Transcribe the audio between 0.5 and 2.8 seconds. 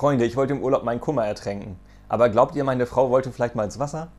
im Urlaub meinen Kummer ertränken. Aber glaubt ihr,